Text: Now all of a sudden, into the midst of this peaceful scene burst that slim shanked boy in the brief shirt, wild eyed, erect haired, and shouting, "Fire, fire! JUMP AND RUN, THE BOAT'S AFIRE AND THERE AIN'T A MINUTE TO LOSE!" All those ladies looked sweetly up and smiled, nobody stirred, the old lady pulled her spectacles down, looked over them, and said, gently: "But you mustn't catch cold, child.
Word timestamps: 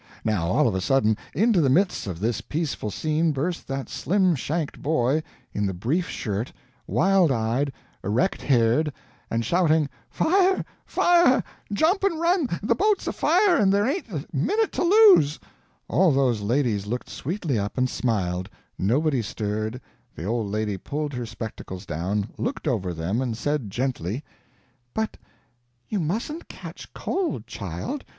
Now 0.25 0.47
all 0.47 0.67
of 0.67 0.73
a 0.73 0.81
sudden, 0.81 1.15
into 1.31 1.61
the 1.61 1.69
midst 1.69 2.07
of 2.07 2.19
this 2.19 2.41
peaceful 2.41 2.89
scene 2.89 3.31
burst 3.31 3.67
that 3.67 3.87
slim 3.87 4.33
shanked 4.33 4.81
boy 4.81 5.21
in 5.53 5.67
the 5.67 5.75
brief 5.75 6.09
shirt, 6.09 6.51
wild 6.87 7.31
eyed, 7.31 7.71
erect 8.03 8.41
haired, 8.41 8.91
and 9.29 9.45
shouting, 9.45 9.87
"Fire, 10.09 10.65
fire! 10.87 11.43
JUMP 11.71 12.03
AND 12.03 12.19
RUN, 12.19 12.47
THE 12.63 12.73
BOAT'S 12.73 13.05
AFIRE 13.07 13.57
AND 13.57 13.71
THERE 13.71 13.85
AIN'T 13.85 14.09
A 14.09 14.25
MINUTE 14.35 14.71
TO 14.71 14.83
LOSE!" 14.85 15.37
All 15.87 16.11
those 16.11 16.41
ladies 16.41 16.87
looked 16.87 17.07
sweetly 17.07 17.59
up 17.59 17.77
and 17.77 17.87
smiled, 17.87 18.49
nobody 18.79 19.21
stirred, 19.21 19.79
the 20.15 20.25
old 20.25 20.47
lady 20.49 20.77
pulled 20.79 21.13
her 21.13 21.27
spectacles 21.27 21.85
down, 21.85 22.27
looked 22.39 22.67
over 22.67 22.91
them, 22.91 23.21
and 23.21 23.37
said, 23.37 23.69
gently: 23.69 24.23
"But 24.95 25.17
you 25.87 25.99
mustn't 25.99 26.47
catch 26.49 26.91
cold, 26.95 27.45
child. 27.45 28.03